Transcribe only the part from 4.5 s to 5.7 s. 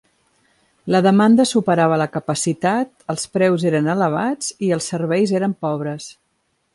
i els serveis eren